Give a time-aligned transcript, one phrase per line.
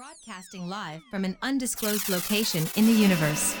[0.00, 3.54] Broadcasting live from an undisclosed location in the universe.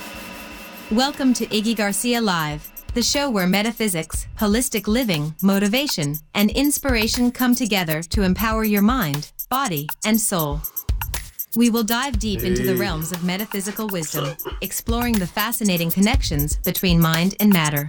[0.90, 7.54] Welcome to Iggy Garcia Live, the show where metaphysics, holistic living, motivation, and inspiration come
[7.54, 10.62] together to empower your mind, body, and soul.
[11.56, 17.02] We will dive deep into the realms of metaphysical wisdom, exploring the fascinating connections between
[17.02, 17.86] mind and matter.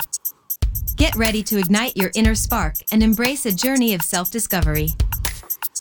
[0.97, 4.89] Get ready to ignite your inner spark and embrace a journey of self discovery.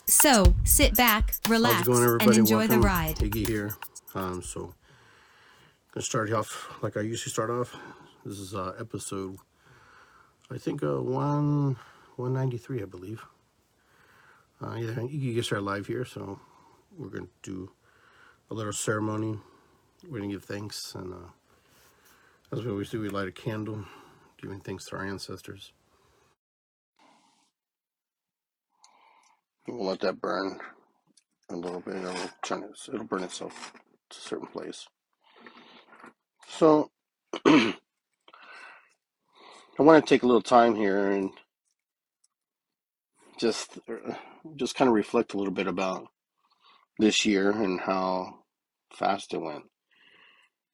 [0.05, 2.81] So, sit back, relax, going, and enjoy the Welcome.
[2.85, 3.15] ride.
[3.17, 3.75] Iggy here.
[4.13, 4.73] Um, so,
[5.93, 7.75] gonna start off like I usually start off.
[8.25, 9.37] This is uh, episode,
[10.51, 11.77] I think, uh, one
[12.17, 13.23] one ninety three, I believe.
[14.61, 16.39] Uh, yeah, Iggy Garcia live here, so
[16.97, 17.71] we're gonna do
[18.49, 19.39] a little ceremony.
[20.07, 21.29] We're gonna give thanks, and uh,
[22.51, 23.85] as we always do, we light a candle,
[24.41, 25.71] giving thanks to our ancestors.
[29.67, 30.59] We'll let that burn
[31.49, 31.97] a little bit.
[31.97, 33.73] It'll turn it, it'll burn itself
[34.09, 34.87] to a certain place.
[36.47, 36.91] So
[37.45, 37.73] I
[39.79, 41.31] want to take a little time here and
[43.39, 43.79] just
[44.55, 46.07] just kind of reflect a little bit about
[46.99, 48.39] this year and how
[48.93, 49.63] fast it went.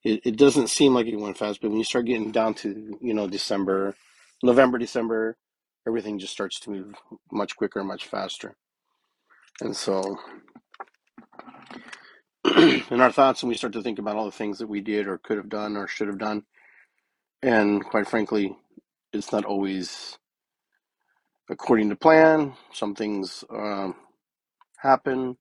[0.04, 2.98] It, it doesn't seem like it went fast, but when you start getting down to
[3.00, 3.94] you know December,
[4.42, 5.36] November, December,
[5.86, 6.94] everything just starts to move
[7.32, 8.56] much quicker, much faster.
[9.60, 10.18] And so
[12.56, 15.08] in our thoughts, and we start to think about all the things that we did
[15.08, 16.44] or could have done or should have done,
[17.42, 18.56] and quite frankly,
[19.12, 20.18] it's not always
[21.50, 22.54] according to plan.
[22.72, 23.96] Some things um,
[24.78, 25.36] happen,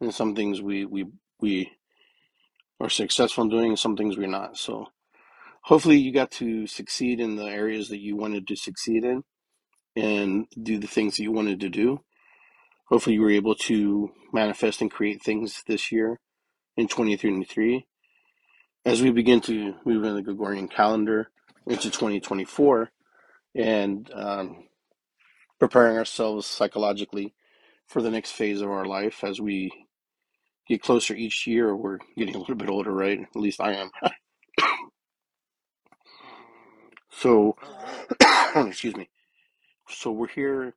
[0.00, 1.06] and some things we we
[1.40, 1.72] we
[2.80, 4.58] are successful in doing, some things we're not.
[4.58, 4.86] So
[5.64, 9.24] hopefully, you got to succeed in the areas that you wanted to succeed in,
[9.96, 12.00] and do the things that you wanted to do.
[12.88, 16.20] Hopefully, you were able to manifest and create things this year
[16.76, 17.86] in 2023
[18.84, 21.30] as we begin to move in the Gregorian calendar
[21.66, 22.90] into 2024
[23.54, 24.64] and um,
[25.58, 27.34] preparing ourselves psychologically
[27.86, 29.70] for the next phase of our life as we
[30.68, 31.74] get closer each year.
[31.74, 33.20] We're getting a little bit older, right?
[33.20, 33.90] At least I am.
[37.16, 37.56] So,
[38.56, 39.08] excuse me.
[39.88, 40.74] So we're here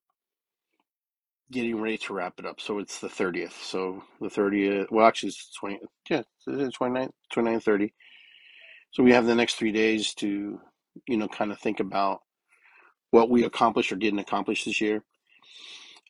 [1.52, 2.60] getting ready to wrap it up.
[2.60, 3.54] So it's the 30th.
[3.64, 7.94] So the 30th, well, actually, it's 20, yeah, it's 29th, 29th, 30.
[8.92, 10.60] So we have the next three days to,
[11.08, 12.22] you know, kind of think about
[13.12, 15.04] what we accomplished or didn't accomplish this year.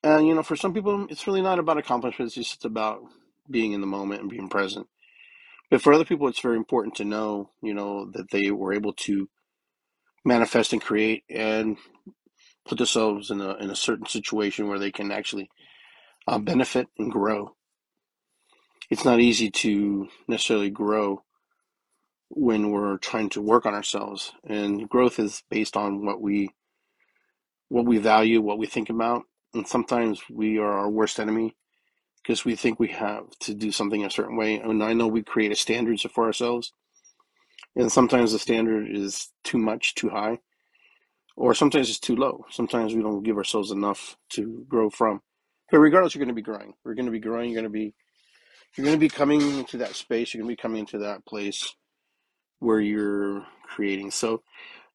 [0.03, 3.01] And, you know, for some people, it's really not about accomplishments, it's just about
[3.49, 4.87] being in the moment and being present.
[5.69, 8.93] But for other people, it's very important to know, you know, that they were able
[8.93, 9.27] to
[10.23, 11.77] manifest and create and
[12.67, 15.50] put themselves in a, in a certain situation where they can actually
[16.28, 17.55] uh, benefit and grow.
[18.89, 21.23] It's not easy to necessarily grow
[22.29, 24.33] when we're trying to work on ourselves.
[24.47, 26.50] And growth is based on what we
[27.69, 29.23] what we value, what we think about.
[29.53, 31.56] And sometimes we are our worst enemy
[32.23, 34.56] because we think we have to do something a certain way.
[34.56, 36.73] And I know we create a standard for ourselves,
[37.75, 40.39] and sometimes the standard is too much, too high,
[41.37, 42.45] or sometimes it's too low.
[42.49, 45.21] Sometimes we don't give ourselves enough to grow from.
[45.71, 46.73] But regardless, you're going to be growing.
[46.83, 47.51] We're going to be growing.
[47.51, 47.93] You're going to be
[48.75, 50.33] you're going to be coming into that space.
[50.33, 51.75] You're going to be coming into that place
[52.59, 54.11] where you're creating.
[54.11, 54.43] So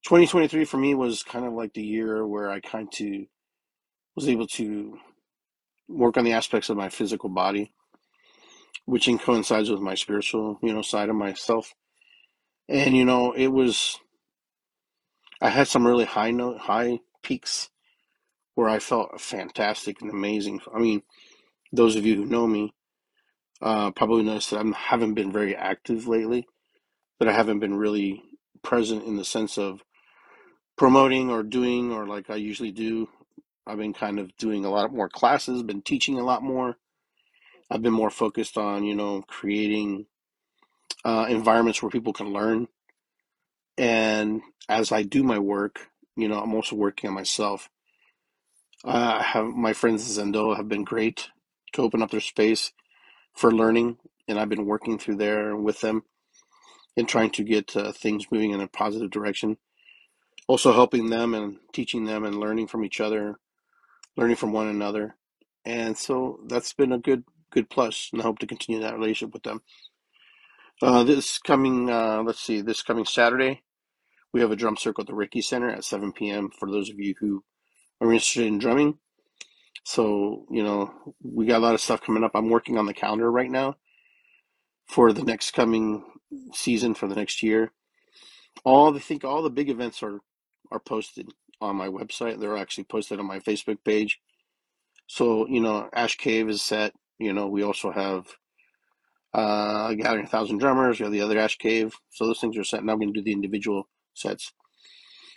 [0.04, 3.06] 2023 for me was kind of like the year where I kind of
[4.14, 4.98] was able to
[5.88, 7.72] work on the aspects of my physical body,
[8.84, 11.72] which in coincides with my spiritual, you know, side of myself.
[12.68, 13.98] And you know, it was
[15.42, 17.68] I had some really high note, high peaks
[18.54, 20.60] where I felt fantastic and amazing.
[20.74, 21.02] I mean,
[21.72, 22.72] those of you who know me
[23.60, 26.46] uh, probably noticed that I haven't been very active lately.
[27.18, 28.22] That I haven't been really
[28.62, 29.82] present in the sense of
[30.76, 33.08] promoting or doing or like I usually do.
[33.66, 36.76] I've been kind of doing a lot more classes, been teaching a lot more.
[37.70, 40.06] I've been more focused on, you know, creating
[41.04, 42.68] uh, environments where people can learn.
[43.78, 47.68] And as I do my work, you know, I'm also working on myself.
[48.84, 51.28] Uh, I have my friends Zendo have been great
[51.72, 52.72] to open up their space
[53.34, 53.98] for learning,
[54.28, 56.02] and I've been working through there with them
[56.96, 59.56] and trying to get uh, things moving in a positive direction.
[60.48, 63.36] Also helping them and teaching them and learning from each other,
[64.16, 65.16] learning from one another,
[65.64, 69.32] and so that's been a good good plus, and I hope to continue that relationship
[69.32, 69.62] with them.
[70.80, 73.62] Uh, this coming, uh, let's see, this coming Saturday,
[74.32, 76.50] we have a drum circle at the Reiki Center at 7 p.m.
[76.58, 77.44] for those of you who
[78.00, 78.98] are interested in drumming.
[79.84, 82.32] So, you know, we got a lot of stuff coming up.
[82.34, 83.76] I'm working on the calendar right now
[84.86, 86.04] for the next coming
[86.52, 87.72] season for the next year.
[88.64, 90.20] All the think all the big events are
[90.70, 91.28] are posted
[91.60, 92.38] on my website.
[92.38, 94.20] They're actually posted on my Facebook page.
[95.06, 96.92] So you know, Ash Cave is set.
[97.18, 98.26] You know, we also have
[99.34, 100.98] uh, Gathering a Thousand Drummers.
[100.98, 101.94] Have the other Ash Cave.
[102.10, 102.84] So those things are set.
[102.84, 104.52] Now I'm going to do the individual sets.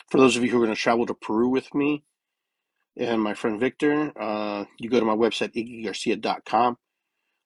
[0.09, 2.03] For those of you who are going to travel to Peru with me
[2.97, 6.77] and my friend Victor, uh, you go to my website, iggygarcia.com.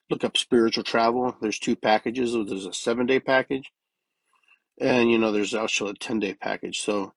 [0.09, 1.35] Look up spiritual travel.
[1.41, 2.33] There's two packages.
[2.33, 3.71] There's a seven day package,
[4.81, 6.79] and you know there's also a ten day package.
[6.81, 7.13] So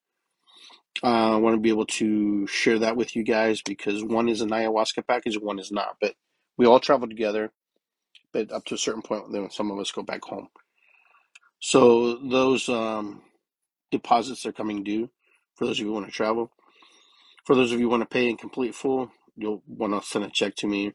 [1.03, 4.43] uh, I want to be able to share that with you guys because one is
[4.43, 5.97] an ayahuasca package, one is not.
[6.01, 6.15] But
[6.59, 7.51] we all travel together,
[8.33, 10.49] but up to a certain point, then some of us go back home.
[11.61, 13.23] So those um,
[13.91, 15.11] deposits are coming due
[15.55, 16.51] for those of you who want to travel.
[17.45, 20.25] For those of you who want to pay in complete full, you'll want to send
[20.25, 20.93] a check to me,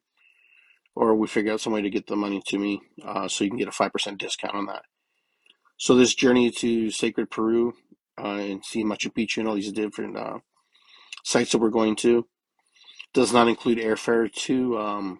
[0.95, 3.49] or we figure out some way to get the money to me, uh, so you
[3.49, 4.83] can get a five percent discount on that.
[5.77, 7.73] So this journey to Sacred Peru
[8.19, 10.39] uh, and see Machu Picchu and all these different uh,
[11.23, 12.27] sites that we're going to
[13.13, 15.19] does not include airfare to um,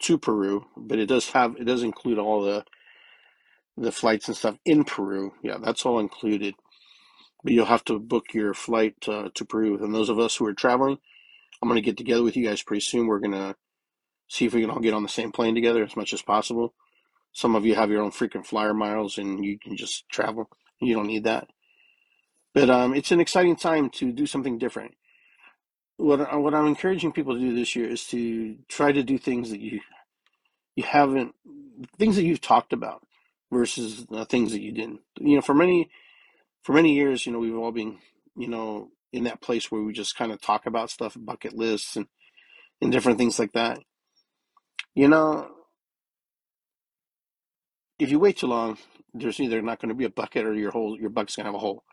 [0.00, 2.64] to Peru, but it does have it does include all the
[3.76, 5.32] the flights and stuff in Peru.
[5.42, 6.54] Yeah, that's all included.
[7.44, 9.82] But you'll have to book your flight uh, to Peru.
[9.82, 10.98] And those of us who are traveling,
[11.62, 13.06] I'm going to get together with you guys pretty soon.
[13.06, 13.54] We're going to
[14.28, 16.74] see if we can all get on the same plane together as much as possible.
[17.32, 20.50] Some of you have your own frequent flyer miles and you can just travel.
[20.80, 21.48] You don't need that.
[22.54, 24.94] But um, it's an exciting time to do something different.
[25.98, 29.50] What what I'm encouraging people to do this year is to try to do things
[29.50, 29.80] that you
[30.76, 31.34] you haven't
[31.98, 33.02] things that you've talked about
[33.52, 35.00] versus uh, things that you didn't.
[35.20, 35.90] You know, for many
[36.64, 37.98] for many years, you know, we've all been
[38.36, 41.96] you know in that place where we just kind of talk about stuff, bucket lists,
[41.96, 42.06] and
[42.80, 43.80] and different things like that.
[44.94, 45.48] You know,
[47.98, 48.78] if you wait too long,
[49.14, 51.50] there's either not going to be a bucket or your hole your bucket's going to
[51.50, 51.84] have a hole.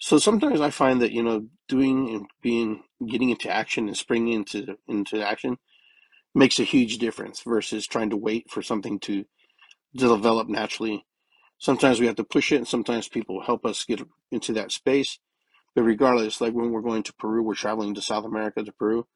[0.00, 4.34] So sometimes I find that you know doing and being getting into action and springing
[4.34, 5.58] into into action
[6.34, 9.26] makes a huge difference versus trying to wait for something to
[9.96, 11.06] develop naturally.
[11.58, 14.00] Sometimes we have to push it, and sometimes people help us get
[14.32, 15.18] into that space.
[15.74, 19.06] But regardless, like when we're going to Peru, we're traveling to South America to Peru.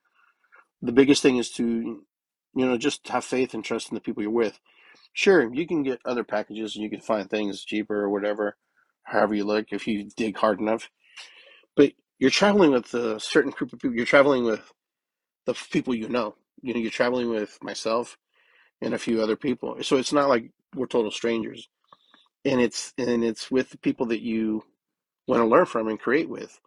[0.83, 4.23] The biggest thing is to, you know, just have faith and trust in the people
[4.23, 4.61] you're with.
[5.13, 8.57] Sure, you can get other packages and you can find things cheaper or whatever,
[9.05, 10.91] however you look, if you dig hard enough.
[11.77, 13.97] But you're traveling with a certain group of people.
[13.97, 14.73] You're traveling with
[15.47, 16.35] the people you know.
[16.63, 18.17] You know, you're traveling with myself
[18.81, 19.77] and a few other people.
[19.83, 21.69] So it's not like we're total strangers.
[22.45, 24.65] And it's and it's with the people that you
[25.27, 26.59] want to learn from and create with.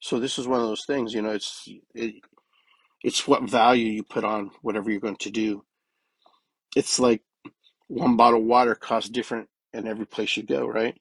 [0.00, 2.14] So this is one of those things, you know, it's it,
[3.02, 5.64] it's what value you put on whatever you're going to do.
[6.76, 7.22] It's like
[7.88, 10.96] one bottle of water costs different in every place you go, right?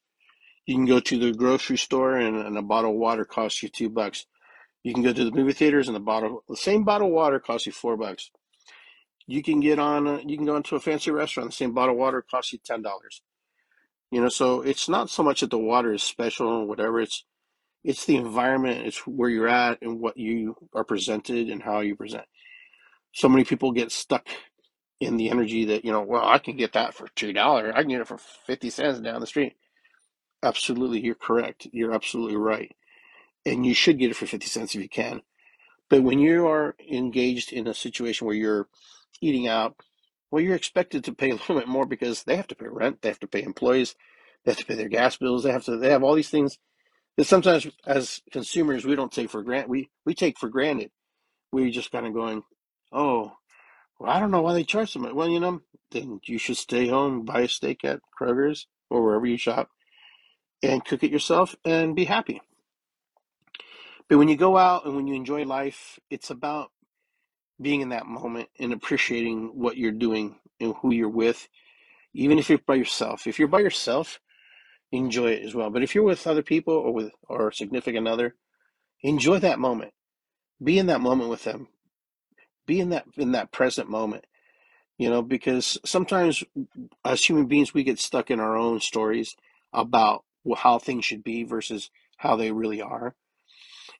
[0.68, 3.70] You can go to the grocery store and, and a bottle of water costs you
[3.70, 4.28] two bucks.
[4.84, 7.40] You can go to the movie theaters and the bottle the same bottle of water
[7.40, 8.32] costs you four bucks.
[9.28, 11.96] You can get on a, you can go into a fancy restaurant, the same bottle
[11.96, 13.22] of water costs you ten dollars.
[14.12, 17.26] You know, so it's not so much that the water is special or whatever, it's
[17.84, 21.96] it's the environment, it's where you're at and what you are presented and how you
[21.96, 22.26] present.
[23.14, 24.28] So many people get stuck
[25.00, 27.74] in the energy that, you know, well, I can get that for two dollars.
[27.76, 29.54] I can get it for fifty cents down the street.
[30.44, 31.68] Absolutely, you're correct.
[31.72, 32.76] You're absolutely right.
[33.46, 35.22] And you should get it for 50 cents if you can.
[35.90, 38.68] But when you are engaged in a situation where you're
[39.22, 39.76] eating out,
[40.32, 43.02] well, you're expected to pay a little bit more because they have to pay rent,
[43.02, 43.96] they have to pay employees,
[44.46, 46.60] they have to pay their gas bills, they have to they have all these things
[47.18, 49.70] that sometimes as consumers we don't take for granted.
[49.70, 50.92] We we take for granted.
[51.52, 52.44] We're just kind of going,
[52.92, 53.34] oh,
[54.00, 55.14] well, I don't know why they charge so much.
[55.14, 59.26] Well, you know, then you should stay home, buy a steak at Kroger's or wherever
[59.26, 59.70] you shop,
[60.64, 62.42] and cook it yourself and be happy.
[64.10, 66.72] But when you go out and when you enjoy life, it's about
[67.62, 71.48] being in that moment and appreciating what you're doing and who you're with,
[72.14, 73.28] even if you're by yourself.
[73.28, 74.20] If you're by yourself,
[74.92, 75.70] enjoy it as well.
[75.70, 78.36] But if you're with other people or with or significant other,
[79.02, 79.92] enjoy that moment.
[80.64, 81.68] Be in that moment with them.
[82.66, 84.26] Be in that in that present moment.
[84.98, 86.44] You know, because sometimes
[87.06, 89.36] as human beings we get stuck in our own stories
[89.74, 90.24] about
[90.56, 93.16] how things should be versus how they really are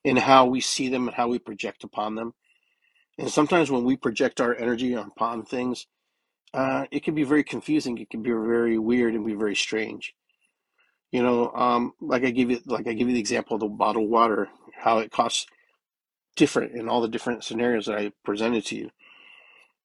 [0.04, 2.34] and how we see them and how we project upon them.
[3.18, 5.86] And sometimes when we project our energy upon things,
[6.54, 7.98] uh, it can be very confusing.
[7.98, 10.14] It can be very weird and be very strange.
[11.10, 13.68] You know, um, like I give you, like I give you the example of the
[13.68, 15.46] bottled water, how it costs
[16.36, 18.90] different in all the different scenarios that I presented to you,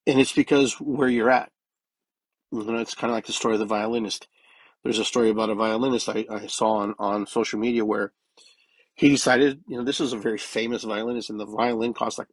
[0.06, 1.50] and it's because where you're at.
[2.52, 4.28] You know, it's kind of like the story of the violinist.
[4.84, 8.12] There's a story about a violinist I, I saw on, on social media where
[8.96, 12.28] he decided, you know, this is a very famous violinist, and the violin cost like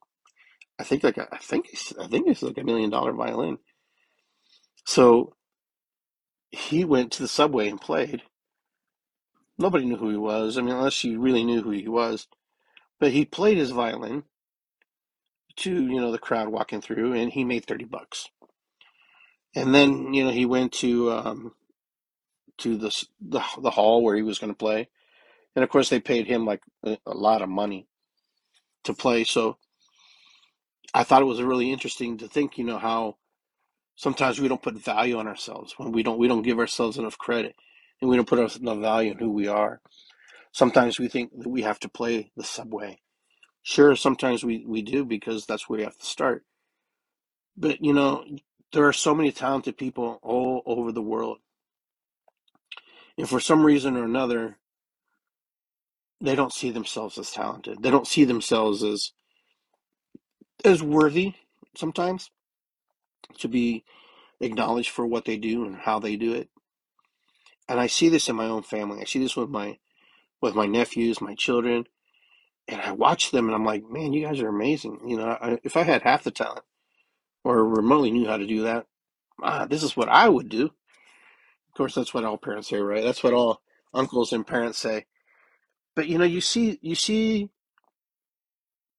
[0.81, 3.59] I think like a, I think it's, I think it's like a million dollar violin.
[4.87, 5.35] So
[6.51, 8.23] he went to the subway and played.
[9.59, 10.57] Nobody knew who he was.
[10.57, 12.29] I mean, unless you really knew who he was.
[12.99, 14.25] But he played his violin
[15.57, 18.29] to you know the crowd walking through, and he made thirty bucks.
[19.55, 21.55] And then you know he went to um,
[22.61, 24.89] to the, the the hall where he was going to play,
[25.57, 27.89] and of course they paid him like a, a lot of money
[28.85, 29.25] to play.
[29.25, 29.59] So
[30.95, 33.17] I thought it was really interesting to think, you know, how
[33.97, 37.19] sometimes we don't put value on ourselves when we don't we don't give ourselves enough
[37.19, 37.55] credit,
[38.01, 39.81] and we don't put enough value in who we are.
[40.53, 43.01] Sometimes we think that we have to play the subway.
[43.63, 46.45] Sure, sometimes we, we do because that's where we have to start.
[47.57, 48.25] But you know,
[48.73, 51.39] there are so many talented people all over the world.
[53.27, 54.59] For some reason or another,
[56.21, 57.83] they don't see themselves as talented.
[57.83, 59.13] They don't see themselves as
[60.65, 61.35] as worthy
[61.77, 62.31] sometimes
[63.39, 63.85] to be
[64.41, 66.49] acknowledged for what they do and how they do it.
[67.69, 69.01] And I see this in my own family.
[69.01, 69.79] I see this with my
[70.43, 71.87] with my nephews, my children,
[72.69, 75.01] and I watch them and I'm like, man, you guys are amazing.
[75.07, 76.65] You know, I, if I had half the talent
[77.45, 78.87] or remotely knew how to do that,
[79.43, 80.71] ah, this is what I would do.
[81.71, 83.05] Of course, that's what all parents say, right?
[83.05, 83.63] That's what all
[83.95, 85.07] uncles and parents say.
[85.95, 87.49] But you know, you see, you see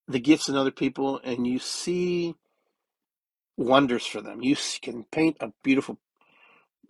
[0.07, 2.35] the gifts in other people, and you see
[3.57, 4.41] wonders for them.
[4.41, 5.99] You can paint a beautiful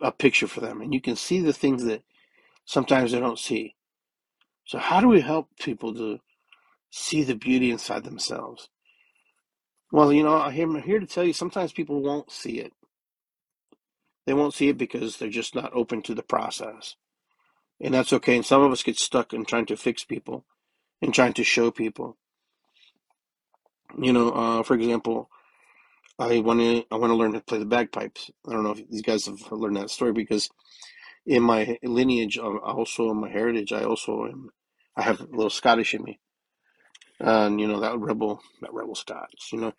[0.00, 2.02] a picture for them, and you can see the things that
[2.64, 3.74] sometimes they don't see.
[4.64, 6.20] So, how do we help people to
[6.90, 8.68] see the beauty inside themselves?
[9.90, 12.72] Well, you know, I'm here to tell you sometimes people won't see it.
[14.26, 16.96] They won't see it because they're just not open to the process.
[17.80, 18.36] And that's okay.
[18.36, 20.44] And some of us get stuck in trying to fix people
[21.00, 22.16] and trying to show people.
[23.98, 25.28] You know, uh, for example,
[26.18, 28.30] I want to I want to learn to play the bagpipes.
[28.48, 30.48] I don't know if these guys have learned that story because
[31.26, 34.50] in my lineage, um, also in my heritage, I also am
[34.96, 36.20] I have a little Scottish in me,
[37.20, 39.72] and you know that rebel that rebel Scots, you know.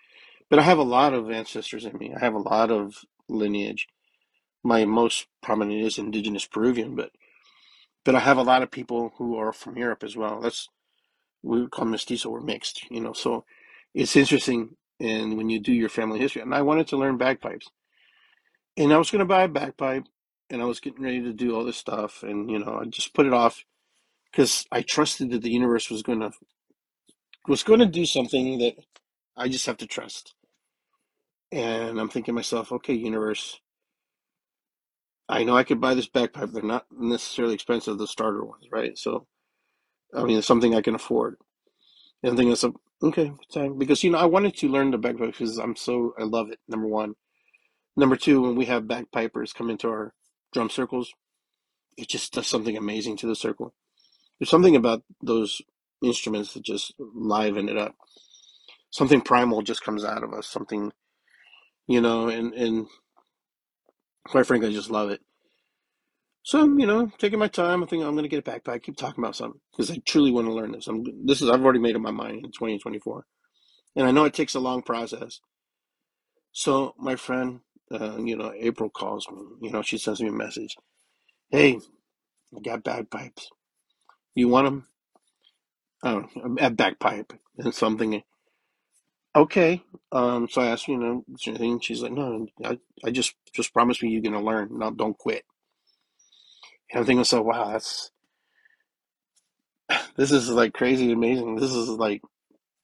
[0.50, 2.14] But I have a lot of ancestors in me.
[2.14, 2.96] I have a lot of
[3.30, 3.88] lineage.
[4.64, 7.12] My most prominent is indigenous Peruvian, but
[8.06, 10.42] but I have a lot of people who are from Europe as well.
[10.42, 10.70] That's
[11.44, 13.14] we would call mestizo or mixed, you know.
[13.14, 13.46] So
[13.94, 17.68] it's interesting, and when you do your family history, and I wanted to learn bagpipes,
[18.78, 20.06] and I was going to buy a bagpipe,
[20.50, 23.14] and I was getting ready to do all this stuff, and you know, I just
[23.14, 23.66] put it off
[24.32, 26.32] because I trusted that the universe was going to
[27.48, 28.76] was going to do something that
[29.36, 30.36] I just have to trust.
[31.52, 33.60] And I'm thinking to myself, okay, universe,
[35.30, 36.52] I know I could buy this bagpipe.
[36.52, 38.98] They're not necessarily expensive, the starter ones, right?
[38.98, 39.28] So,
[40.16, 41.38] I mean, it's something I can afford.
[42.22, 43.78] And I'm thinking, so, um, okay, time.
[43.78, 46.60] Because, you know, I wanted to learn the bagpipe because I'm so, I love it,
[46.68, 47.16] number one.
[47.96, 50.14] Number two, when we have bagpipers come into our
[50.54, 51.14] drum circles,
[51.98, 53.74] it just does something amazing to the circle.
[54.40, 55.62] There's something about those
[56.04, 57.96] instruments that just liven it up.
[58.90, 60.48] Something primal just comes out of us.
[60.48, 60.92] Something,
[61.88, 62.88] you know, and and
[64.28, 65.22] quite frankly, I just love it.
[66.44, 67.84] So you know, taking my time.
[67.84, 69.92] I think I'm going to get it back, but I keep talking about something because
[69.92, 70.88] I truly want to learn this.
[70.88, 73.26] I'm this is I've already made up my mind in 2024,
[73.96, 75.40] and I know it takes a long process.
[76.52, 77.62] So my friend,
[77.92, 79.42] uh, you know, April calls me.
[79.62, 80.76] You know, she sends me a message.
[81.50, 81.80] Hey,
[82.56, 83.50] I got bagpipes.
[84.36, 84.88] You want them?
[86.04, 86.26] Oh,
[86.60, 88.24] a bagpipe and something.
[89.36, 89.84] Okay.
[90.12, 91.82] Um, so I asked, you know, is there anything?
[91.82, 94.70] She's like, no, I, I just, just promise me you're going to learn.
[94.80, 95.44] No, don't quit.
[96.92, 98.12] And I'm thinking, so, wow, that's,
[100.18, 101.58] this is like crazy amazing.
[101.58, 102.22] This is like,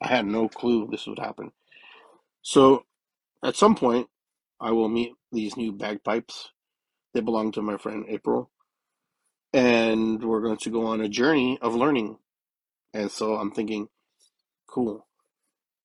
[0.01, 1.51] I had no clue this would happen.
[2.41, 2.85] So
[3.43, 4.07] at some point,
[4.61, 6.51] I will meet these new bagpipes.
[7.13, 8.51] They belong to my friend April.
[9.53, 12.17] And we're going to go on a journey of learning.
[12.93, 13.89] And so I'm thinking,
[14.69, 15.07] cool.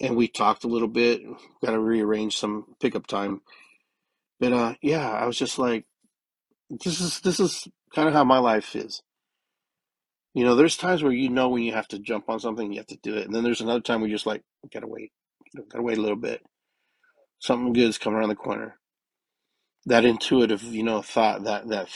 [0.05, 1.23] And we talked a little bit,
[1.65, 3.41] got to rearrange some pickup time.
[4.39, 5.87] But uh, yeah, I was just like,
[6.69, 9.03] this is this is kind of how my life is.
[10.35, 12.79] You know, there's times where you know when you have to jump on something, you
[12.79, 14.43] have to do it, and then there's another time where you're just like,
[14.73, 15.13] gotta wait,
[15.71, 16.43] gotta wait a little bit.
[17.41, 18.77] Something good's coming around the corner.
[19.87, 21.89] That intuitive, you know, thought that that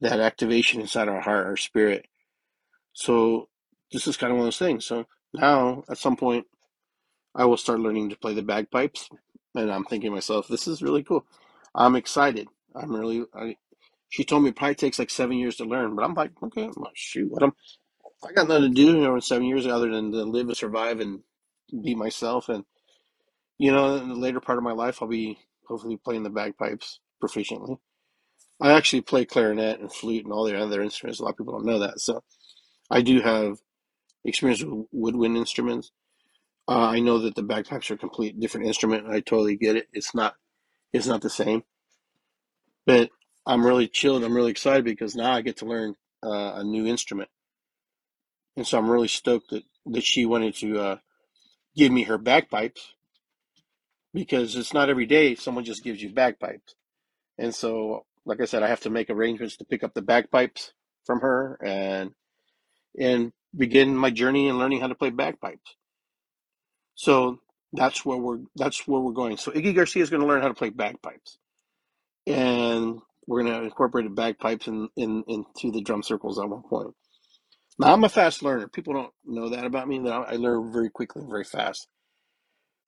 [0.00, 2.06] that activation inside our heart, our spirit.
[2.92, 3.48] So
[3.92, 4.84] this is kind of one of those things.
[4.84, 6.46] So now, at some point,
[7.34, 9.08] I will start learning to play the bagpipes,
[9.54, 11.26] and I'm thinking to myself, this is really cool.
[11.74, 12.48] I'm excited.
[12.74, 13.24] I'm really.
[13.34, 13.56] I,
[14.10, 16.70] she told me it probably takes like seven years to learn, but I'm like, okay,
[16.76, 17.52] well, shoot, what am
[18.28, 21.00] I got nothing to do know, in seven years other than to live and survive
[21.00, 21.22] and
[21.82, 22.48] be myself.
[22.48, 22.64] And
[23.58, 27.00] you know, in the later part of my life, I'll be hopefully playing the bagpipes
[27.22, 27.78] proficiently.
[28.60, 31.20] I actually play clarinet and flute and all the other instruments.
[31.20, 32.22] A lot of people don't know that, so
[32.90, 33.58] I do have
[34.24, 35.92] experience with woodwind instruments.
[36.68, 39.08] Uh, I know that the bagpipes are a complete different instrument.
[39.08, 39.88] I totally get it.
[39.92, 40.34] It's not.
[40.92, 41.64] It's not the same.
[42.86, 43.10] But
[43.46, 44.24] I'm really chilled.
[44.24, 47.30] I'm really excited because now I get to learn uh, a new instrument,
[48.56, 50.96] and so I'm really stoked that that she wanted to uh,
[51.76, 52.94] give me her bagpipes
[54.14, 56.74] because it's not every day someone just gives you bagpipes.
[57.38, 60.72] And so, like I said, I have to make arrangements to pick up the bagpipes
[61.04, 62.12] from her and
[62.98, 65.76] and begin my journey in learning how to play bagpipes.
[66.94, 67.40] So
[67.72, 69.36] that's where we're that's where we're going.
[69.36, 71.38] So Iggy Garcia is going to learn how to play bagpipes,
[72.26, 76.94] and we're going to incorporate bagpipes in, in into the drum circles at one point.
[77.78, 78.68] Now I'm a fast learner.
[78.68, 79.98] People don't know that about me.
[80.00, 81.88] That I learn very quickly, very fast.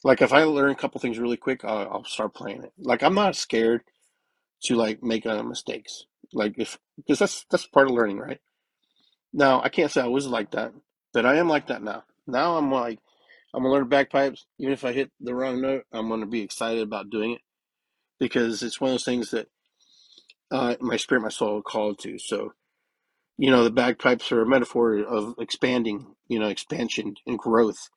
[0.04, 2.72] Like if I learn a couple things really quick, I'll, I'll start playing it.
[2.78, 3.80] Like I'm not scared
[4.64, 6.04] to like make uh, mistakes.
[6.32, 8.40] Like if because that's that's part of learning, right?
[9.32, 10.72] Now I can't say I was like that,
[11.14, 12.04] but I am like that now.
[12.26, 12.98] Now I'm like
[13.54, 14.46] I'm gonna learn bagpipes.
[14.58, 17.42] Even if I hit the wrong note, I'm gonna be excited about doing it
[18.20, 19.48] because it's one of those things that
[20.50, 22.18] uh, my spirit, my soul called to.
[22.18, 22.52] So
[23.38, 27.88] you know, the bagpipes are a metaphor of expanding, you know, expansion and growth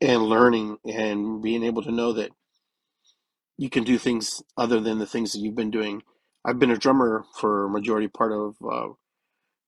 [0.00, 2.30] and learning and being able to know that
[3.58, 6.02] you can do things other than the things that you've been doing.
[6.44, 8.88] I've been a drummer for a majority part of, uh,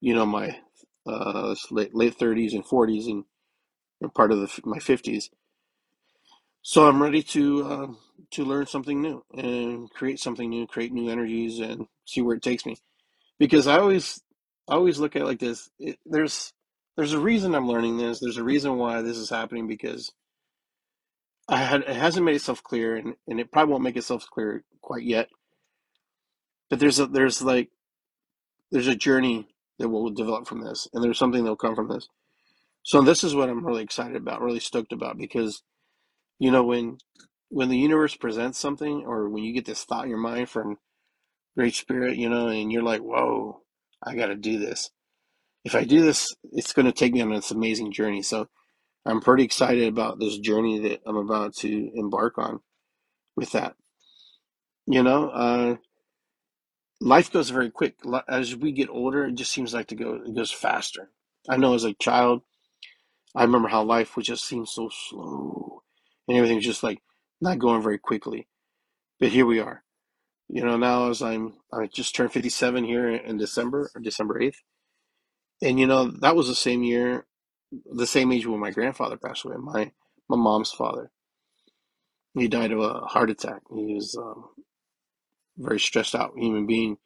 [0.00, 0.58] you know, my
[1.06, 3.24] uh, late late thirties and forties and
[4.08, 5.30] part of the, my fifties.
[6.62, 7.86] So I'm ready to uh,
[8.32, 12.42] to learn something new and create something new, create new energies, and see where it
[12.42, 12.76] takes me.
[13.38, 14.22] Because I always
[14.68, 15.70] I always look at it like this.
[15.78, 16.52] It, there's
[16.96, 18.20] there's a reason I'm learning this.
[18.20, 20.12] There's a reason why this is happening because
[21.48, 24.64] I had it hasn't made itself clear, and, and it probably won't make itself clear
[24.82, 25.28] quite yet.
[26.70, 27.70] But there's a there's like
[28.72, 31.88] there's a journey that will develop from this, and there's something that will come from
[31.88, 32.08] this.
[32.84, 35.62] So this is what I'm really excited about, really stoked about, because
[36.38, 36.98] you know when
[37.48, 40.78] when the universe presents something, or when you get this thought in your mind from
[41.56, 43.62] Great Spirit, you know, and you're like, whoa,
[44.02, 44.90] I got to do this.
[45.64, 48.22] If I do this, it's going to take me on this amazing journey.
[48.22, 48.48] So
[49.06, 52.60] I'm pretty excited about this journey that I'm about to embark on
[53.36, 53.76] with that.
[54.86, 55.76] You know, uh,
[57.00, 57.96] life goes very quick.
[58.28, 61.10] As we get older, it just seems like to go it goes faster.
[61.48, 62.42] I know as a child,
[63.34, 65.82] I remember how life would just seem so slow,
[66.28, 67.02] and everything was just like
[67.40, 68.48] not going very quickly.
[69.20, 69.82] But here we are.
[70.48, 74.58] You know, now as I'm I just turned 57 here in December, or December 8th,
[75.62, 77.26] and you know that was the same year,
[77.92, 79.56] the same age when my grandfather passed away.
[79.58, 79.92] My
[80.28, 81.10] my mom's father.
[82.34, 83.62] He died of a heart attack.
[83.72, 84.46] He was um,
[85.56, 86.98] very stressed out human being.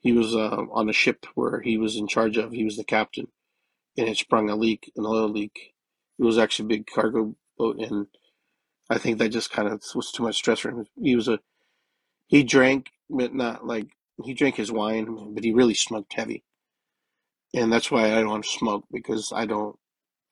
[0.00, 2.52] He was uh, on a ship where he was in charge of.
[2.52, 3.28] He was the captain,
[3.96, 5.74] and it sprung a leak, an oil leak.
[6.18, 8.06] It was actually a big cargo boat, and
[8.90, 10.86] I think that just kind of was too much stress for him.
[11.00, 11.40] He was a
[12.28, 13.88] he drank, but not like
[14.24, 16.44] he drank his wine, but he really smoked heavy,
[17.54, 19.76] and that's why I don't smoke because I don't.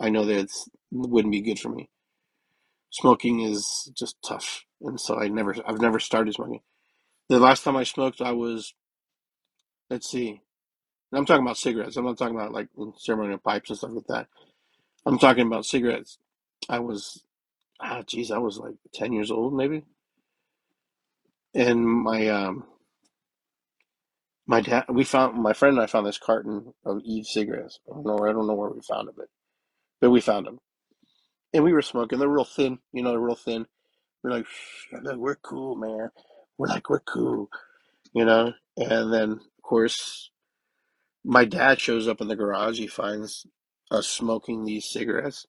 [0.00, 0.52] I know that it
[0.90, 1.90] wouldn't be good for me.
[2.90, 5.54] Smoking is just tough, and so I never.
[5.66, 6.60] I've never started smoking.
[7.28, 8.74] The last time I smoked, I was,
[9.90, 10.42] let's see,
[11.12, 11.96] I'm talking about cigarettes.
[11.96, 12.68] I'm not talking about like
[12.98, 14.26] ceremonial pipes and stuff like that.
[15.06, 16.18] I'm talking about cigarettes.
[16.68, 17.24] I was,
[17.80, 19.84] ah, geez, I was like 10 years old maybe.
[21.54, 22.64] And my, um,
[24.46, 27.80] my dad, we found, my friend and I found this carton of Eve cigarettes.
[27.90, 29.28] I don't know, I don't know where we found them, but,
[30.00, 30.60] but we found them.
[31.52, 32.20] And we were smoking.
[32.20, 33.66] They're real thin, you know, they're real thin.
[34.22, 34.46] We're like,
[35.16, 36.10] we're cool, man.
[36.58, 37.48] We're like, we're cool
[38.12, 38.52] you know.
[38.76, 40.30] And then, of course,
[41.24, 42.78] my dad shows up in the garage.
[42.78, 43.46] He finds
[43.90, 45.46] us smoking these cigarettes,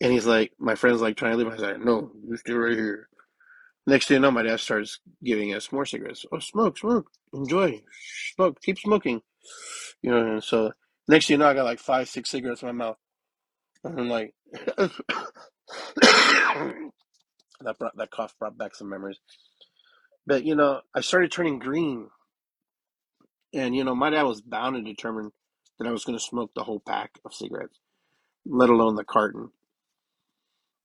[0.00, 1.48] and he's like, my friend's like trying to leave.
[1.48, 3.08] I was like, no, you stay right here.
[3.86, 6.26] Next thing you know, my dad starts giving us more cigarettes.
[6.32, 7.82] Oh, smoke, smoke, enjoy,
[8.36, 9.22] smoke, keep smoking.
[10.02, 10.72] You know, and so
[11.08, 12.96] next thing you know, I got like five, six cigarettes in my mouth.
[13.84, 14.90] And I'm like, that
[17.78, 19.18] brought that cough brought back some memories.
[20.26, 22.08] But you know, I started turning green,
[23.54, 25.32] and you know, my dad was bound and determined
[25.78, 27.78] that I was going to smoke the whole pack of cigarettes,
[28.46, 29.50] let alone the carton.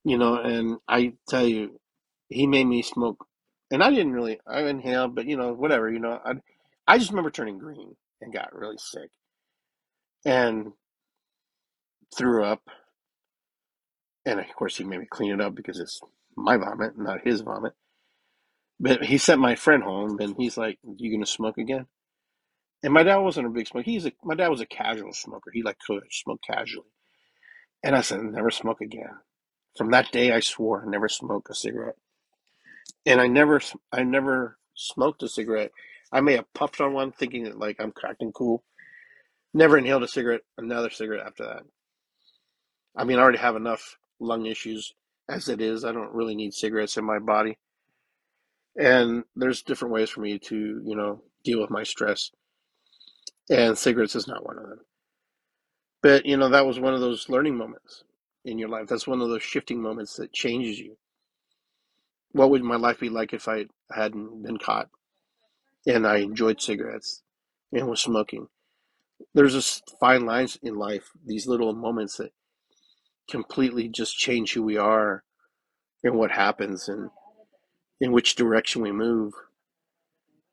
[0.06, 1.80] You know, and I tell you,
[2.30, 3.26] he made me smoke
[3.72, 6.34] and I didn't really I inhaled, but you know whatever you know I
[6.88, 9.10] I just remember turning green and got really sick
[10.26, 10.74] and
[12.16, 12.62] threw up,
[14.26, 16.02] and of course he made me clean it up because it's
[16.38, 17.74] my vomit, not his vomit.
[18.80, 21.88] But he sent my friend home, and he's like, "You gonna smoke again?"
[22.84, 23.86] And my dad wasn't a big smoker.
[23.86, 25.52] He's a my dad was a casual smoker.
[25.54, 26.92] He like could smoke casually,
[27.82, 29.20] and I said, "Never smoke again."
[29.78, 31.96] From that day, I swore I never smoke a cigarette,
[33.06, 35.72] and I never I never smoked a cigarette.
[36.12, 38.64] I may have puffed on one, thinking that like I'm acting cool.
[39.54, 41.64] Never inhaled a cigarette, another cigarette after that.
[42.96, 44.94] I mean, I already have enough lung issues
[45.30, 45.86] as it is.
[45.86, 47.58] I don't really need cigarettes in my body,
[48.76, 52.32] and there's different ways for me to you know deal with my stress,
[53.50, 54.80] and cigarettes is not one of them.
[56.02, 58.04] But you know, that was one of those learning moments
[58.46, 58.88] in your life.
[58.88, 60.98] That's one of those shifting moments that changes you.
[62.32, 64.90] What would my life be like if I hadn't been caught
[65.86, 67.22] and I enjoyed cigarettes
[67.72, 68.48] and was smoking?
[69.34, 72.32] There's just fine lines in life, these little moments that
[73.30, 75.24] completely just change who we are
[76.04, 77.10] and what happens and
[78.02, 79.34] in which direction we move.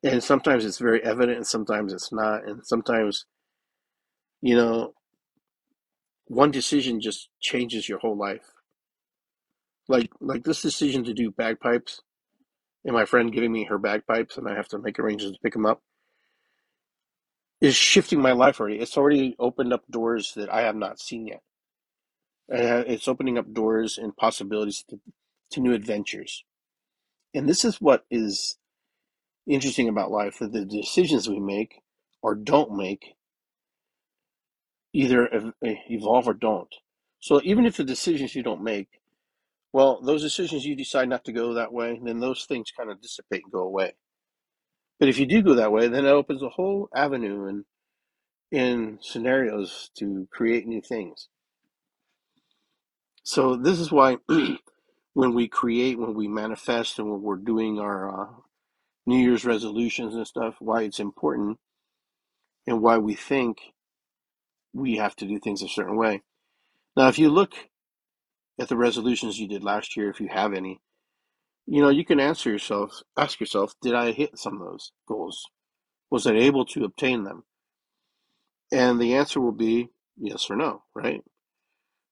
[0.03, 2.47] And sometimes it's very evident and sometimes it's not.
[2.47, 3.25] And sometimes,
[4.41, 4.93] you know,
[6.25, 8.45] one decision just changes your whole life.
[9.87, 12.01] Like like this decision to do bagpipes
[12.85, 15.53] and my friend giving me her bagpipes and I have to make arrangements to pick
[15.53, 15.81] them up
[17.59, 18.79] is shifting my life already.
[18.79, 21.41] It's already opened up doors that I have not seen yet.
[22.51, 24.99] Uh, it's opening up doors and possibilities to,
[25.51, 26.43] to new adventures.
[27.33, 28.57] And this is what is
[29.47, 31.81] interesting about life that the decisions we make
[32.21, 33.15] or don't make
[34.93, 36.73] either evolve or don't.
[37.19, 38.87] So even if the decisions you don't make,
[39.73, 43.01] well, those decisions you decide not to go that way, then those things kind of
[43.01, 43.93] dissipate and go away.
[44.99, 47.65] But if you do go that way, then it opens a whole avenue and
[48.51, 51.29] in scenarios to create new things.
[53.23, 54.17] So this is why
[55.13, 58.33] when we create, when we manifest, and when we're doing our uh,
[59.05, 61.57] New Year's resolutions and stuff, why it's important
[62.67, 63.57] and why we think
[64.73, 66.21] we have to do things a certain way.
[66.95, 67.53] Now, if you look
[68.59, 70.81] at the resolutions you did last year, if you have any,
[71.65, 75.45] you know, you can answer yourself, ask yourself, did I hit some of those goals?
[76.09, 77.43] Was I able to obtain them?
[78.71, 81.21] And the answer will be yes or no, right?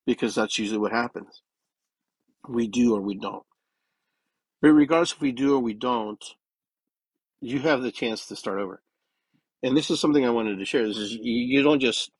[0.05, 1.41] Because that's usually what happens.
[2.47, 3.43] We do or we don't.
[4.61, 6.23] But regardless if we do or we don't,
[7.41, 8.81] you have the chance to start over.
[9.63, 10.87] And this is something I wanted to share.
[10.87, 12.11] This is you, don't just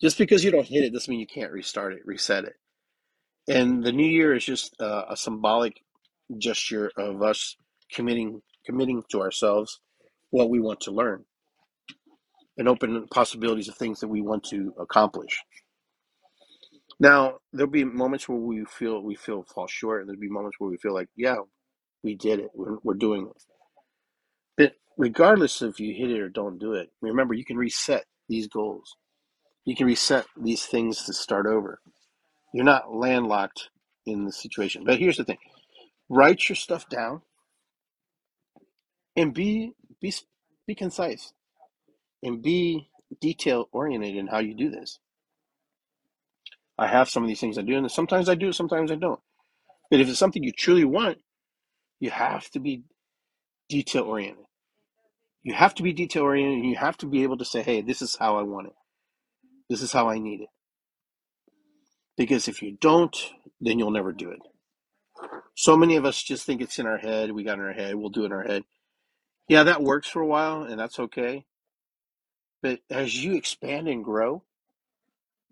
[0.00, 2.54] just because you don't hit it doesn't mean you can't restart it, reset it.
[3.48, 5.80] And the new year is just uh, a symbolic
[6.38, 7.56] gesture of us
[7.92, 9.80] committing committing to ourselves
[10.30, 11.24] what we want to learn
[12.56, 15.40] and open possibilities of things that we want to accomplish.
[17.00, 20.56] Now, there'll be moments where we feel we feel fall short, and there'll be moments
[20.58, 21.36] where we feel like, yeah,
[22.02, 22.50] we did it.
[22.54, 23.42] We're, we're doing it.
[24.98, 28.96] Regardless if you hit it or don't do it, remember you can reset these goals.
[29.66, 31.80] You can reset these things to start over.
[32.54, 33.70] You're not landlocked
[34.06, 34.84] in the situation.
[34.84, 35.38] But here's the thing:
[36.08, 37.22] write your stuff down
[39.16, 40.14] and be be
[40.66, 41.32] be concise
[42.22, 42.88] and be
[43.20, 44.98] detail oriented in how you do this.
[46.78, 49.20] I have some of these things I do, and sometimes I do, sometimes I don't.
[49.90, 51.18] But if it's something you truly want,
[52.00, 52.84] you have to be
[53.68, 54.44] detail oriented.
[55.42, 57.80] You have to be detail oriented, and you have to be able to say, "Hey,
[57.80, 58.74] this is how I want it.
[59.68, 60.48] This is how I need it."
[62.16, 63.16] Because if you don't,
[63.60, 64.40] then you'll never do it.
[65.56, 67.32] So many of us just think it's in our head.
[67.32, 67.96] We got in our head.
[67.96, 68.64] We'll do it in our head.
[69.48, 71.46] Yeah, that works for a while, and that's okay.
[72.62, 74.44] But as you expand and grow,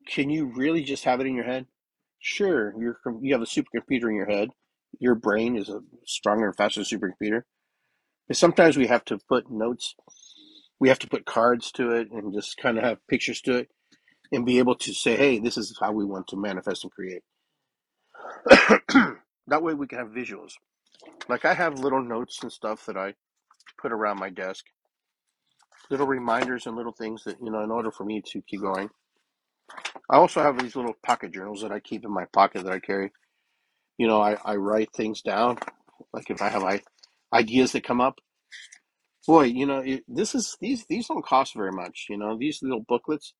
[0.06, 1.66] can you really just have it in your head?
[2.18, 4.50] Sure, you're you have a supercomputer in your head.
[4.98, 7.42] Your brain is a stronger and faster supercomputer.
[8.32, 9.94] Sometimes we have to put notes,
[10.80, 13.68] we have to put cards to it, and just kind of have pictures to it,
[14.32, 17.22] and be able to say, "Hey, this is how we want to manifest and create."
[19.46, 20.52] that way, we can have visuals.
[21.28, 23.14] Like I have little notes and stuff that I
[23.80, 24.64] put around my desk,
[25.90, 28.90] little reminders and little things that you know, in order for me to keep going.
[30.10, 32.80] I also have these little pocket journals that I keep in my pocket that I
[32.80, 33.12] carry.
[33.98, 35.58] You know, I, I write things down.
[36.12, 36.82] Like if I have I,
[37.32, 38.20] ideas that come up,
[39.26, 42.06] boy, you know, this is these these don't cost very much.
[42.08, 43.34] You know, these little booklets.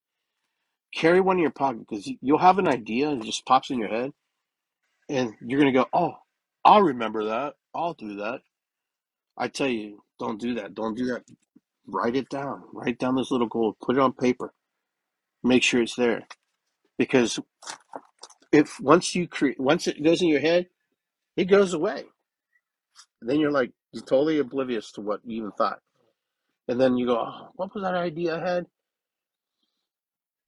[0.93, 3.71] Carry one in your pocket because you, you'll have an idea and it just pops
[3.71, 4.11] in your head,
[5.09, 6.15] and you're gonna go, oh,
[6.65, 7.55] I'll remember that.
[7.75, 8.41] I'll do that.
[9.39, 10.75] I tell you, don't do that.
[10.75, 11.23] Don't do that.
[11.87, 12.65] Write it down.
[12.73, 13.77] Write down this little goal.
[13.81, 14.53] Put it on paper.
[15.43, 16.27] Make sure it's there.
[16.99, 17.39] Because
[18.53, 20.69] if once you create, once it goes in your head,
[21.37, 22.05] it goes away.
[23.23, 25.81] Then you're like you're totally oblivious to what you even thought.
[26.69, 28.67] And then you go, oh, what was that idea I had?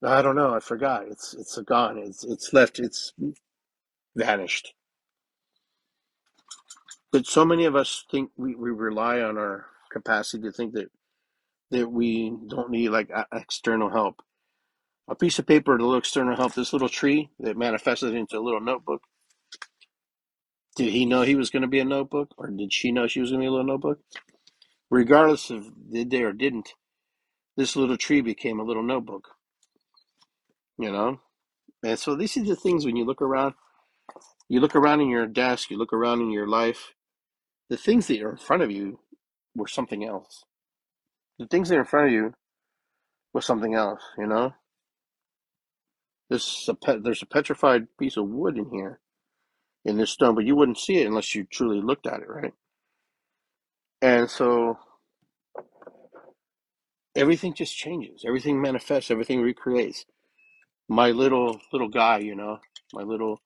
[0.03, 0.55] I don't know.
[0.55, 1.05] I forgot.
[1.09, 1.99] It's it's gone.
[1.99, 2.79] It's it's left.
[2.81, 3.13] It's
[4.17, 4.75] vanished.
[7.13, 10.91] But so many of us think we, we rely on our capacity to think that
[11.71, 14.23] that we don't need like external help.
[15.09, 16.55] A piece of paper, a little external help.
[16.55, 19.03] This little tree that manifested into a little notebook.
[20.75, 23.21] Did he know he was going to be a notebook, or did she know she
[23.21, 24.01] was going to be a little notebook?
[24.91, 26.71] Regardless of did they or didn't,
[27.57, 29.29] this little tree became a little notebook.
[30.79, 31.21] You know,
[31.83, 33.55] and so these are the things when you look around.
[34.49, 35.71] You look around in your desk.
[35.71, 36.95] You look around in your life.
[37.69, 39.01] The things that are in front of you
[39.55, 40.45] were something else.
[41.39, 42.35] The things that are in front of you
[43.35, 44.01] were something else.
[44.17, 44.55] You know,
[46.31, 49.02] this a pet, there's a petrified piece of wood in here
[49.85, 52.55] in this stone, but you wouldn't see it unless you truly looked at it, right?
[54.01, 54.79] And so
[57.15, 58.25] everything just changes.
[58.27, 59.11] Everything manifests.
[59.11, 60.05] Everything recreates.
[60.89, 62.59] My little little guy, you know,
[62.93, 63.41] my little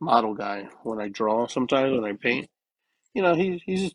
[0.00, 0.68] model guy.
[0.82, 2.48] When I draw, sometimes when I paint,
[3.14, 3.94] you know, he he's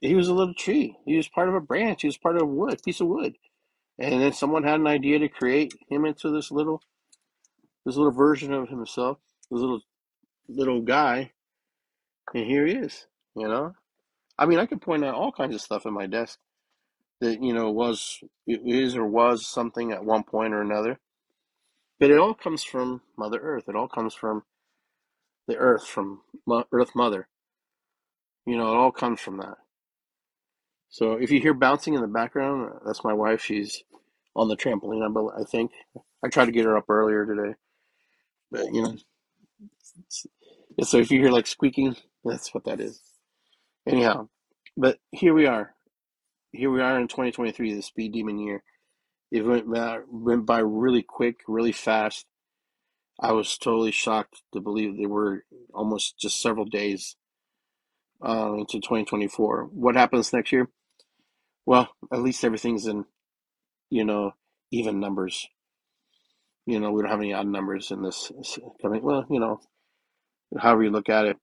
[0.00, 0.96] he was a little tree.
[1.06, 2.02] He was part of a branch.
[2.02, 3.36] He was part of a wood, piece of wood.
[3.98, 6.82] And then someone had an idea to create him into this little
[7.84, 9.18] this little version of himself,
[9.50, 9.80] this little
[10.48, 11.32] little guy,
[12.34, 13.06] and here he is.
[13.34, 13.74] You know,
[14.38, 16.38] I mean, I could point out all kinds of stuff in my desk
[17.20, 20.98] that you know was is or was something at one point or another,
[21.98, 23.64] but it all comes from Mother Earth.
[23.68, 24.44] It all comes from
[25.46, 26.22] the Earth, from
[26.72, 27.28] Earth Mother.
[28.46, 29.56] You know, it all comes from that.
[30.88, 33.42] So if you hear bouncing in the background, uh, that's my wife.
[33.42, 33.82] She's
[34.34, 35.04] on the trampoline.
[35.38, 35.72] I think
[36.24, 37.54] I tried to get her up earlier today,
[38.50, 38.96] but you know,
[40.82, 43.00] so if you hear like squeaking, that's what that is.
[43.86, 44.28] Anyhow,
[44.76, 45.74] but here we are.
[46.52, 48.62] Here we are in 2023, the speed demon year.
[49.30, 52.26] It went by, went by really quick, really fast.
[53.20, 57.16] I was totally shocked to believe there were almost just several days
[58.26, 59.64] uh, into 2024.
[59.72, 60.68] What happens next year?
[61.64, 63.04] Well, at least everything's in,
[63.90, 64.32] you know,
[64.70, 65.48] even numbers.
[66.66, 68.30] You know, we don't have any odd numbers in this
[68.82, 69.02] coming.
[69.02, 69.60] Well, you know,
[70.58, 71.36] however you look at it,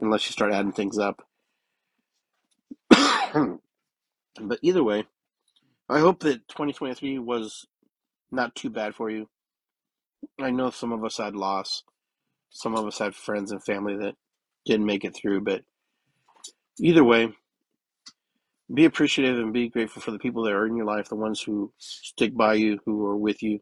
[0.00, 1.22] unless you start adding things up.
[2.90, 5.04] but either way,
[5.88, 7.66] I hope that 2023 was
[8.30, 9.28] not too bad for you.
[10.40, 11.82] I know some of us had loss.
[12.50, 14.14] Some of us had friends and family that
[14.66, 15.62] didn't make it through, but
[16.80, 17.32] either way,
[18.72, 21.40] be appreciative and be grateful for the people that are in your life, the ones
[21.40, 23.60] who stick by you, who are with you.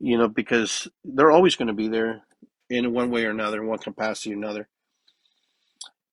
[0.00, 2.22] You know, because they're always going to be there
[2.70, 4.68] in one way or another, in one capacity or another.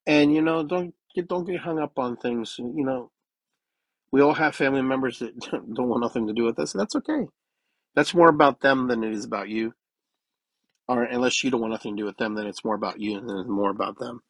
[0.06, 2.56] And you know, don't get don't get hung up on things.
[2.60, 3.12] You know,
[4.12, 6.96] we all have family members that don't want nothing to do with us, and that's
[6.96, 7.28] okay.
[7.96, 9.74] That's more about them than it is about you.
[10.88, 13.18] Or unless you don't want nothing to do with them, then it's more about you
[13.18, 14.22] and then more about them.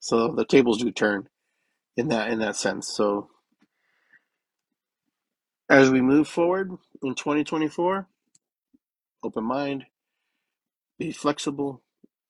[0.00, 1.28] So the tables do turn
[1.96, 2.88] in that in that sense.
[2.88, 3.28] So
[5.68, 8.08] as we move forward in 2024,
[9.22, 9.84] open mind,
[10.98, 11.82] be flexible,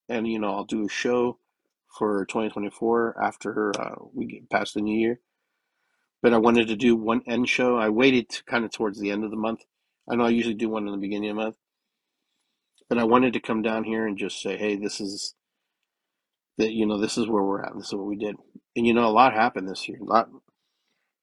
[0.09, 1.38] and you know I'll do a show
[1.98, 5.20] for 2024 after uh, we get past the new year.
[6.22, 7.76] But I wanted to do one end show.
[7.76, 9.61] I waited to kind of towards the end of the month.
[10.11, 11.57] I know I usually do one in the beginning of the month,
[12.88, 15.35] but I wanted to come down here and just say, hey, this is
[16.59, 17.74] that you know this is where we're at.
[17.76, 18.37] This is what we did,
[18.76, 19.98] and you know a lot happened this year.
[20.00, 20.29] A lot.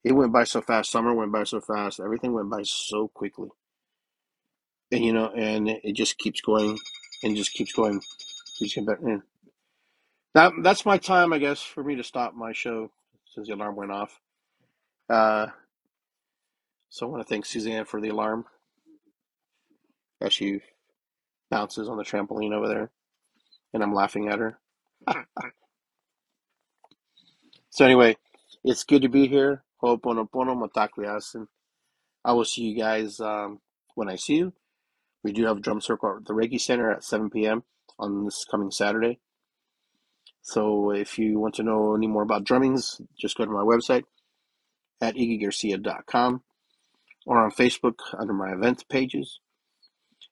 [0.04, 0.92] It went by so fast.
[0.92, 2.00] Summer went by so fast.
[2.00, 3.50] Everything went by so quickly,
[4.92, 6.78] and you know, and it just keeps going,
[7.24, 8.02] and just keeps going.
[8.58, 9.24] Keeps getting better.
[10.34, 12.92] That that's my time, I guess, for me to stop my show
[13.34, 14.20] since the alarm went off.
[15.10, 15.48] Uh,
[16.90, 18.46] so I want to thank Suzanne for the alarm
[20.22, 20.62] as she
[21.50, 22.92] bounces on the trampoline over there,
[23.74, 24.58] and I'm laughing at her.
[27.70, 28.18] so anyway,
[28.64, 29.64] it's good to be here.
[29.84, 31.48] Ho'oponopono Mitakuye Oyasin.
[32.26, 33.60] I will see you guys um,
[33.96, 34.54] when I see you.
[35.24, 37.64] We do have a drum circle at the Reiki Center at 7 p.m.
[37.98, 39.20] on this coming Saturday.
[40.42, 44.04] So if you want to know any more about drummings, just go to my website
[45.00, 46.44] at iggygarcia.com
[47.26, 49.40] or on Facebook under my event pages.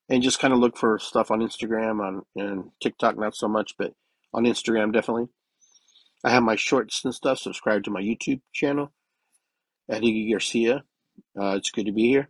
[0.09, 3.75] And just kind of look for stuff on Instagram on and TikTok not so much,
[3.77, 3.93] but
[4.33, 5.29] on Instagram definitely.
[6.23, 7.39] I have my shorts and stuff.
[7.39, 8.91] Subscribe to my YouTube channel
[9.89, 10.83] at Iggy Garcia.
[11.39, 12.29] Uh, it's good to be here.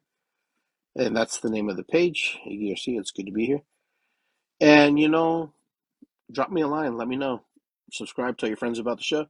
[0.96, 3.00] And that's the name of the page, Iggy Garcia.
[3.00, 3.62] It's good to be here.
[4.60, 5.54] And, you know,
[6.32, 6.98] drop me a line.
[6.98, 7.44] Let me know.
[7.92, 8.38] Subscribe.
[8.38, 9.26] Tell your friends about the show.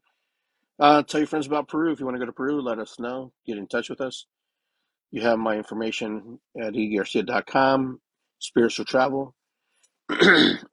[0.79, 1.91] Uh, tell your friends about Peru.
[1.91, 3.31] If you want to go to Peru, let us know.
[3.45, 4.25] Get in touch with us.
[5.11, 7.99] You have my information at iggygarcia.com,
[8.39, 9.35] spiritual travel,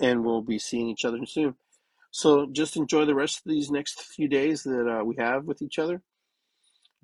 [0.00, 1.56] and we'll be seeing each other soon.
[2.10, 5.60] So just enjoy the rest of these next few days that uh, we have with
[5.60, 6.02] each other.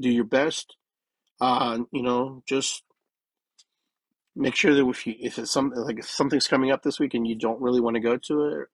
[0.01, 0.77] Do your best.
[1.40, 2.85] Uh, you know, just
[4.37, 7.14] make sure that if you if it's some like if something's coming up this week
[7.14, 8.68] and you don't really want to go to it,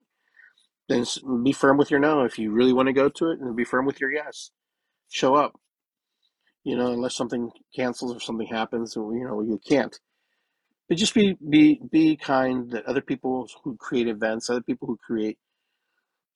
[0.89, 1.05] then
[1.43, 2.21] be firm with your no.
[2.23, 4.51] If you really want to go to it, and be firm with your yes.
[5.09, 5.59] Show up.
[6.63, 9.99] You know, unless something cancels or something happens, or you know you can't.
[10.87, 14.97] But just be be be kind that other people who create events, other people who
[14.97, 15.37] create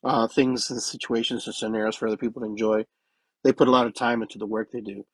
[0.03, 2.85] uh, things and situations and scenarios for other people to enjoy,
[3.43, 5.05] they put a lot of time into the work they do.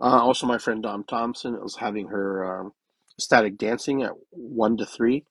[0.00, 2.72] Uh, also, my friend Dom Thompson was having her um,
[3.18, 5.24] static dancing at one to three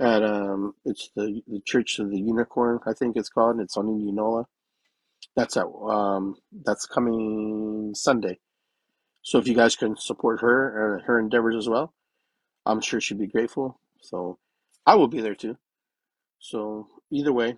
[0.00, 3.60] at um, it's the the Church of the Unicorn, I think it's called.
[3.60, 4.46] It's on Indianola.
[5.36, 8.40] That's at um, that's coming Sunday.
[9.22, 11.94] So if you guys can support her and her endeavors as well,
[12.66, 13.80] I'm sure she'd be grateful.
[14.00, 14.38] So
[14.86, 15.58] I will be there too.
[16.40, 17.56] So either way,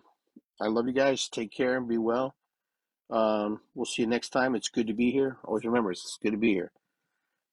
[0.60, 1.28] I love you guys.
[1.28, 2.34] Take care and be well.
[3.10, 4.54] Um, we'll see you next time.
[4.54, 5.38] It's good to be here.
[5.44, 6.72] Always remember, it's good to be here.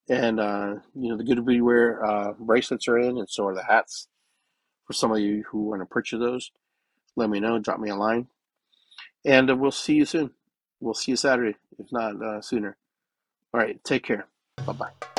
[0.10, 3.46] And uh, you know, the good to be wear uh, bracelets are in, and so
[3.48, 4.08] are the hats.
[4.86, 6.52] For some of you who want to purchase those,
[7.16, 7.60] let me know.
[7.60, 8.28] Drop me a line,
[9.24, 10.32] and uh, we'll see you soon.
[10.80, 12.76] We'll see you Saturday, if not uh, sooner.
[13.54, 14.26] All right, take care.
[14.66, 15.19] Bye bye.